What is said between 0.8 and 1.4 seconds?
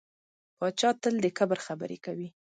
تل د